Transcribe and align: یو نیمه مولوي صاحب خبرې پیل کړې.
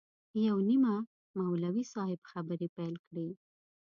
یو 0.47 0.57
نیمه 0.69 0.95
مولوي 1.39 1.83
صاحب 1.93 2.19
خبرې 2.31 2.67
پیل 2.75 2.95
کړې. 3.05 3.29